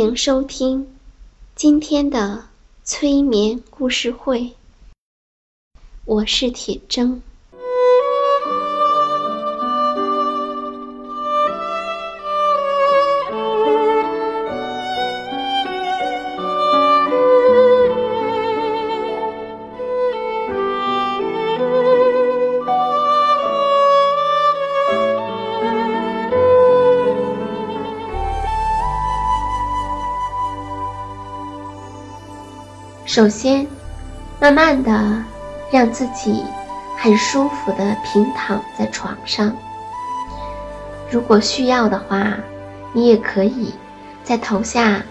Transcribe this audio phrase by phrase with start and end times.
[0.00, 0.96] 迎收听
[1.54, 2.48] 今天的
[2.82, 4.54] 催眠故事会，
[6.06, 7.20] 我是铁铮。
[33.12, 33.66] 首先，
[34.40, 35.24] 慢慢的
[35.72, 36.44] 让自己
[36.96, 39.52] 很舒服的平躺在床上。
[41.10, 42.36] 如果需要的话，
[42.92, 43.74] 你也可以
[44.22, 45.02] 在头下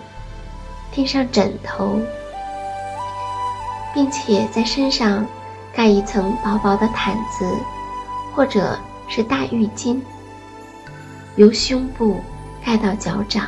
[0.94, 2.00] 垫上枕头，
[3.94, 5.28] 并且在身上
[5.76, 7.46] 盖一层薄薄的毯子，
[8.34, 8.80] 或者
[9.10, 10.00] 是大浴巾，
[11.36, 12.22] 由胸部
[12.66, 13.48] 盖到脚掌。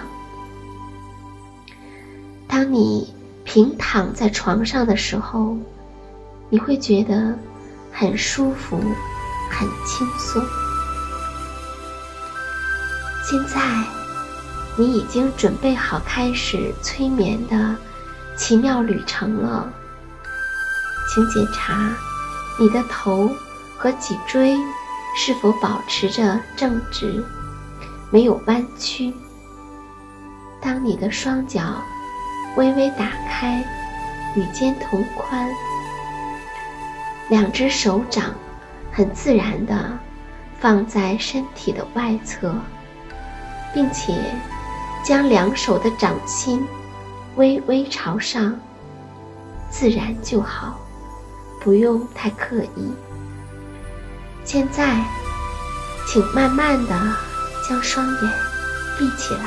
[2.50, 3.16] 当你
[3.54, 5.58] 平躺在床上的时候，
[6.48, 7.38] 你会觉得
[7.92, 8.78] 很舒服、
[9.50, 10.42] 很轻松。
[13.30, 13.60] 现在，
[14.78, 17.76] 你已经准备好开始催眠的
[18.38, 19.70] 奇妙旅程了。
[21.14, 21.94] 请检查
[22.58, 23.30] 你的头
[23.78, 24.56] 和脊椎
[25.18, 27.22] 是否保持着正直，
[28.12, 29.14] 没有弯曲。
[30.62, 31.84] 当你的双脚。
[32.58, 33.64] 微微打开，
[34.36, 35.50] 与肩同宽。
[37.30, 38.34] 两只手掌
[38.92, 39.98] 很自然地
[40.60, 42.54] 放在身体的外侧，
[43.74, 44.14] 并且
[45.04, 46.68] 将两手的掌心
[47.38, 48.54] 微微朝上，
[49.70, 50.78] 自然就好，
[51.62, 52.92] 不用太刻意。
[54.44, 55.02] 现在，
[56.06, 57.16] 请慢慢地
[57.70, 58.34] 将双眼
[59.00, 59.46] 闭起来，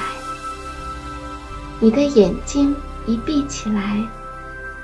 [1.81, 2.75] 你的眼睛。
[3.07, 4.03] 一闭起来，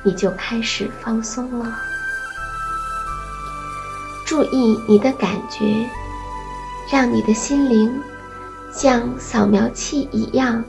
[0.02, 1.74] 你就开始放松了。
[4.26, 5.88] 注意你的感觉，
[6.92, 8.00] 让你的心灵
[8.72, 10.62] 像扫描器一样，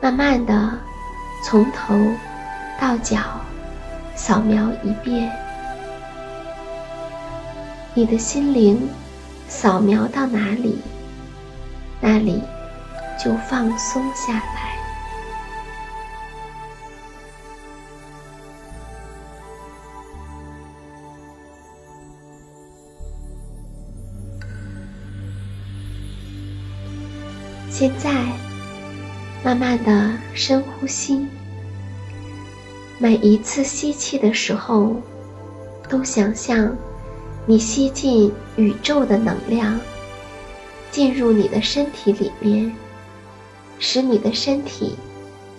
[0.00, 0.78] 慢慢的
[1.44, 1.96] 从头
[2.80, 3.18] 到脚
[4.14, 5.32] 扫描一遍。
[7.94, 8.88] 你的心灵
[9.48, 10.80] 扫描到哪里，
[12.00, 12.40] 那里
[13.22, 14.67] 就放松下来。
[27.70, 28.10] 现在，
[29.44, 31.26] 慢慢的深呼吸。
[32.98, 34.96] 每一次吸气的时候，
[35.88, 36.74] 都想象
[37.46, 39.78] 你吸进宇宙的能量，
[40.90, 42.74] 进入你的身体里面，
[43.78, 44.96] 使你的身体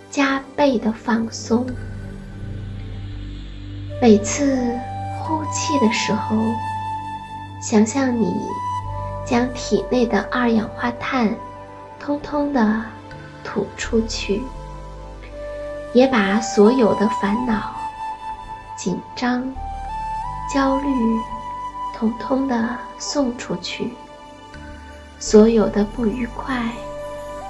[0.10, 1.66] 加倍的放松。
[4.02, 4.58] 每次
[5.22, 6.36] 呼气的时候，
[7.62, 8.34] 想象你
[9.26, 11.34] 将体内的二氧化碳。
[12.00, 12.82] 通通的
[13.44, 14.42] 吐出去，
[15.94, 17.76] 也把所有的烦恼、
[18.78, 19.44] 紧张、
[20.54, 20.88] 焦虑，
[21.96, 23.94] 通通的送出去。
[25.20, 26.72] 所有的不愉快、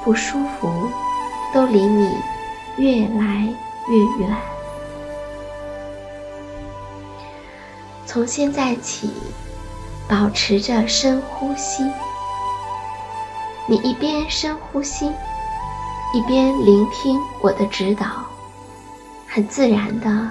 [0.04, 0.90] 不舒服，
[1.54, 2.12] 都离你
[2.78, 3.48] 越来
[3.88, 4.36] 越远。
[8.08, 9.12] 从现在起，
[10.08, 11.84] 保持着深呼吸。
[13.70, 15.06] 你一边深呼吸，
[16.12, 18.08] 一边聆听我的指导。
[19.28, 20.28] 很自然的，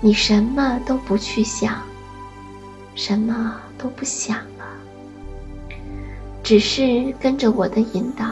[0.00, 1.76] 你什么都不去想，
[2.96, 4.64] 什么都不想了，
[6.42, 8.26] 只是跟着我的引导。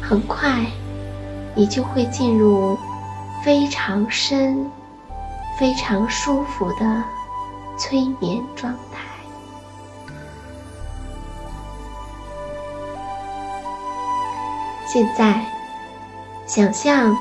[0.00, 0.64] 很快，
[1.56, 2.78] 你就会进入
[3.42, 4.70] 非常深、
[5.58, 7.02] 非常舒服的
[7.76, 8.85] 催眠状态。
[14.96, 15.44] 现在，
[16.46, 17.14] 想象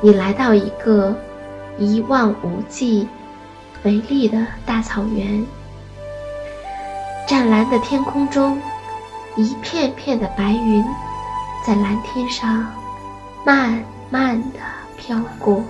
[0.00, 1.14] 你来到一个
[1.76, 3.06] 一望无际、
[3.82, 5.44] 美丽的大草原，
[7.28, 8.58] 湛蓝的天空中，
[9.36, 10.82] 一片片的白云。
[11.62, 12.66] 在蓝天上，
[13.44, 14.58] 慢慢的
[14.96, 15.62] 飘过。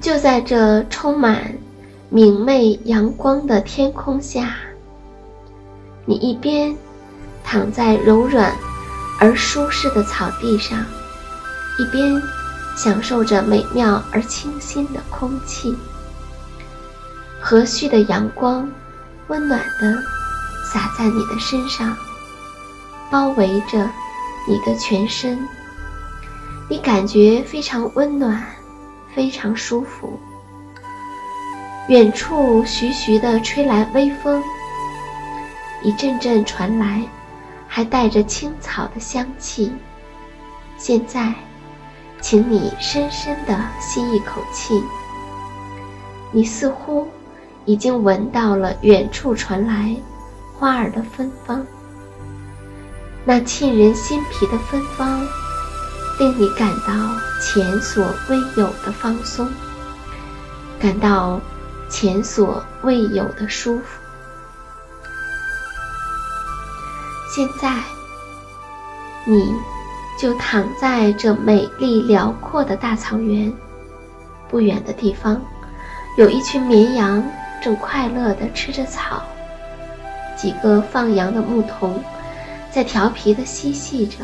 [0.00, 1.54] 就在这充满
[2.08, 4.56] 明媚阳光的天空下，
[6.04, 6.76] 你一边
[7.44, 8.54] 躺在柔软
[9.18, 10.78] 而舒适的草地上，
[11.78, 12.20] 一边
[12.76, 15.76] 享受着美妙而清新的空气。
[17.40, 18.70] 和煦的阳光
[19.28, 20.02] 温暖的
[20.72, 21.96] 洒在你的身上。
[23.12, 23.90] 包围着
[24.46, 25.36] 你的全身，
[26.68, 28.40] 你感觉非常温暖，
[29.12, 30.16] 非常舒服。
[31.88, 34.40] 远处徐徐地吹来微风，
[35.82, 37.02] 一阵阵传来，
[37.72, 39.72] 还带着青草的香气。
[40.76, 41.32] 现在，
[42.20, 44.82] 请你深深地吸一口气，
[46.32, 47.06] 你似乎
[47.64, 49.94] 已经闻到了远处传来
[50.58, 51.64] 花儿的芬芳。
[53.24, 55.24] 那沁人心脾的芬芳，
[56.18, 56.92] 令你感到
[57.40, 59.48] 前所未有的放松，
[60.80, 61.40] 感到
[61.88, 64.00] 前所未有的舒服。
[67.40, 67.72] 现在，
[69.24, 69.50] 你
[70.18, 73.50] 就躺在这美丽辽阔的大草原，
[74.46, 75.40] 不远的地方，
[76.18, 77.24] 有一群绵羊
[77.62, 79.22] 正快乐地吃着草，
[80.36, 81.98] 几个放羊的牧童。
[82.70, 84.18] 在调皮的嬉戏着，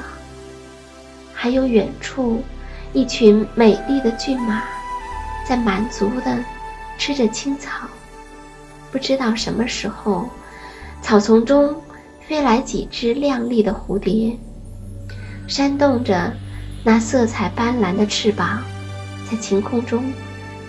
[1.32, 2.44] 还有远处
[2.92, 4.62] 一群美丽的骏马，
[5.48, 6.36] 在满足的
[6.98, 7.88] 吃着青草。
[8.92, 10.28] 不知道什么时候，
[11.00, 11.74] 草丛中
[12.28, 14.36] 飞来几只亮丽的蝴蝶，
[15.46, 16.32] 扇动着
[16.82, 18.64] 那色彩斑斓的翅膀，
[19.30, 20.04] 在晴空中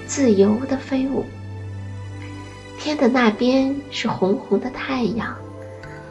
[0.05, 1.25] 自由地飞舞。
[2.79, 5.35] 天的那边是红红的太阳。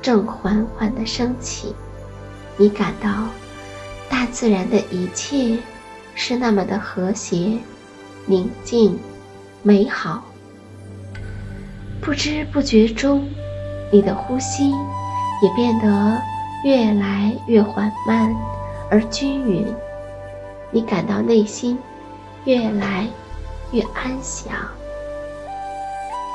[0.02, 1.74] 正缓缓地升起，
[2.56, 3.26] 你感到
[4.08, 5.58] 大自然的一切
[6.14, 7.58] 是那么的和谐、
[8.24, 8.96] 宁静、
[9.64, 10.24] 美好。
[12.00, 13.28] 不知不觉中，
[13.90, 14.72] 你的呼吸
[15.42, 16.22] 也变得
[16.64, 18.34] 越来越缓慢
[18.90, 19.74] 而均匀，
[20.70, 21.78] 你感到内心
[22.44, 23.06] 越来
[23.72, 24.52] 越安详，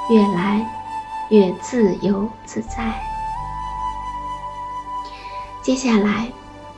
[0.10, 0.66] 越来
[1.30, 2.94] 越自由自在。
[5.64, 6.28] 接下来，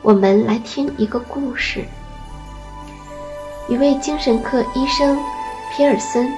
[0.02, 1.84] 我们来听一个故事。
[3.68, 5.18] 一位精神科医生
[5.72, 6.30] 皮尔森，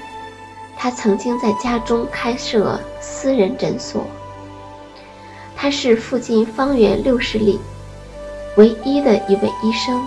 [0.77, 4.06] 他曾经在家中开设私人诊所。
[5.65, 7.60] 他是附近方圆六十里
[8.55, 10.00] 唯一的一位医生，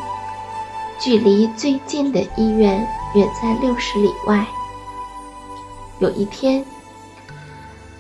[1.00, 2.86] 距离最近的医院
[3.16, 4.46] 远在六十里外。
[5.98, 6.64] 有一天，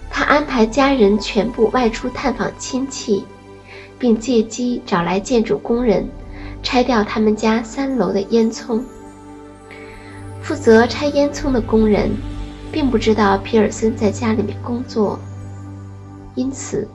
[0.08, 3.24] 他安排家人全部外出探访亲戚。
[3.98, 6.08] 并借机找来建筑工人，
[6.62, 8.80] 拆掉他们家三楼的烟囱。
[10.40, 12.08] 负责拆烟囱的工人，
[12.70, 15.18] 并不知道皮尔森在家里面工作，
[16.36, 16.86] 因此，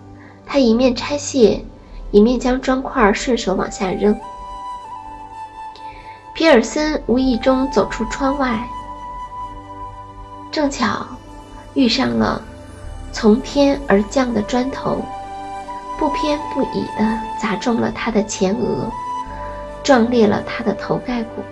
[0.46, 1.64] 他一面拆卸，
[2.12, 4.20] 一面将砖块顺手往下扔。
[6.34, 8.68] 皮尔森无意中走出窗外，
[10.52, 11.06] 正巧
[11.74, 12.42] 遇上了
[13.12, 15.04] 从天而降的砖头。
[16.00, 18.92] 不偏不倚地砸中了他的前额，
[19.84, 21.44] 撞裂了他的头盖骨。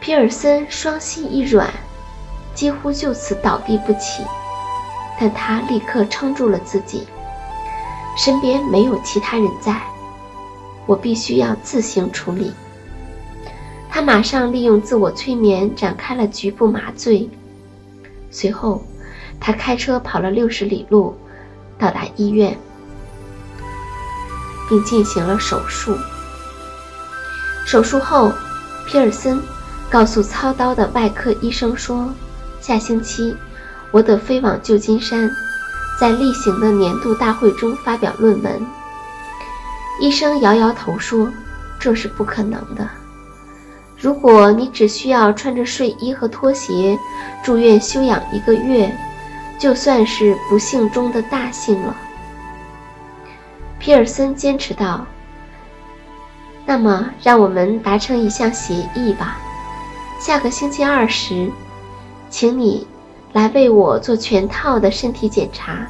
[0.00, 1.70] 皮尔森双膝一软，
[2.54, 4.24] 几乎就此倒地不起。
[5.20, 7.06] 但他立刻撑住了自己，
[8.16, 9.80] 身边没有其他人在，
[10.86, 12.52] 我必须要自行处理。
[13.90, 17.28] 他马上利用自我催眠展开了局部麻醉，
[18.30, 18.82] 随后
[19.40, 21.16] 他开车跑了六十里路，
[21.78, 22.56] 到达医院。
[24.68, 25.94] 并进行了手术。
[27.66, 28.32] 手术后，
[28.86, 29.38] 皮尔森
[29.90, 32.08] 告诉操刀的外科医生说，
[32.58, 33.36] 下星期
[33.90, 35.30] 我得飞往旧金山，
[35.98, 38.66] 在例行的年度大会中发表论文。
[40.00, 41.30] 医生摇摇头说
[41.78, 42.88] ：“这是不可能的。
[43.96, 46.98] 如果你只需要穿着睡衣和拖鞋
[47.44, 48.92] 住院休养一个月，
[49.58, 51.96] 就算是不幸中的大幸了。”
[53.78, 55.06] 皮尔森坚持道
[56.66, 59.38] ：“那么，让我们达成一项协议吧。
[60.18, 61.50] 下个星期二时，
[62.30, 62.86] 请你
[63.32, 65.86] 来为我做全套的身体检查。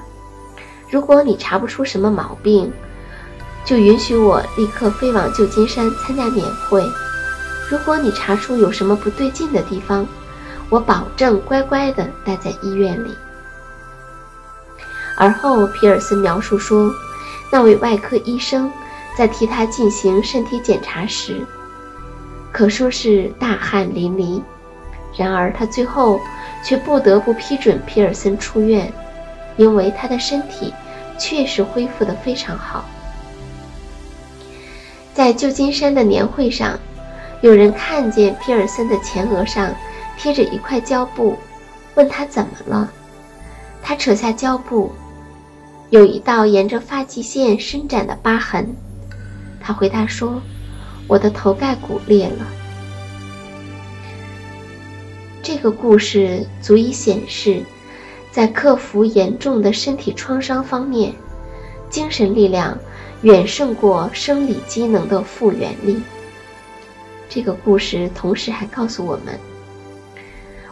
[0.89, 2.73] 如果你查不出什么毛病，
[3.65, 6.83] 就允许我立刻飞往旧金山参加年会。
[7.71, 10.07] 如果你查出有什么不对劲的地方，
[10.69, 13.15] 我保证乖乖地待在医院里。
[15.17, 16.91] 而后，皮尔斯描述说，
[17.51, 18.71] 那位外科医生
[19.17, 21.41] 在替他进行身体检查时，
[22.51, 24.43] 可说是大汗淋漓。
[25.17, 26.19] 然而，他最后
[26.63, 28.93] 却不得不批准皮尔森出院，
[29.57, 30.73] 因为他的身体
[31.19, 32.85] 确实恢复得非常好。
[35.13, 36.79] 在旧金山的年会上，
[37.41, 39.75] 有人看见皮尔森的前额上
[40.17, 41.37] 贴着一块胶布，
[41.95, 42.91] 问他怎么了。
[43.83, 44.93] 他扯下胶布，
[45.91, 48.75] 有一道沿着发际线伸展的疤痕。
[49.61, 50.41] 他回答说
[51.07, 52.47] ：“我的头盖骨裂了。”
[55.43, 57.63] 这个故事足以显示，
[58.31, 61.13] 在克服严重的身体创伤方面，
[61.91, 62.79] 精神力量。
[63.23, 66.03] 远胜过生理机能的复原力。
[67.29, 69.39] 这个故事同时还告诉我们，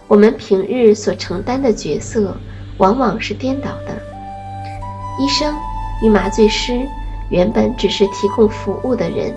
[0.09, 2.37] 我们平日所承担的角色
[2.79, 3.97] 往往是颠倒的。
[5.21, 5.55] 医生
[6.03, 6.85] 与麻醉师
[7.29, 9.33] 原本只是提供服务的人，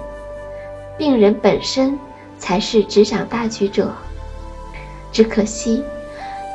[0.98, 1.96] 病人本身
[2.40, 3.94] 才是执掌大局者。
[5.14, 5.82] 只可惜，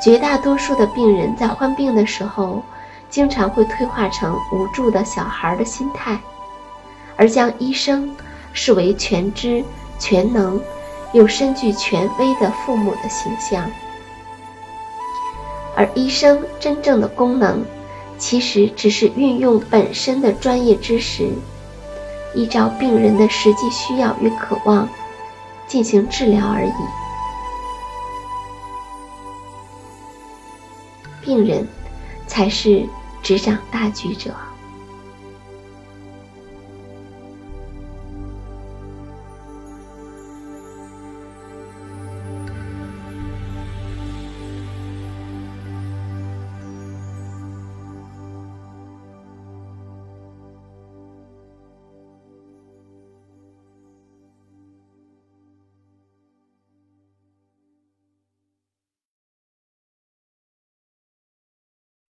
[0.02, 2.62] 绝大多数的病人在患病的时候，
[3.08, 6.18] 经常会退化成无助的小孩的心态。
[7.16, 8.14] 而将医生
[8.52, 9.64] 视为全知
[9.98, 10.60] 全能
[11.12, 13.68] 又身具权威的父母的形象，
[15.74, 17.64] 而医生真正的功能，
[18.18, 21.28] 其实只是运用本身的专业知识，
[22.34, 24.88] 依照病人的实际需要与渴望
[25.66, 26.72] 进行治疗而已。
[31.28, 31.68] 病人
[32.26, 32.88] 才是
[33.22, 34.34] 执掌大局者。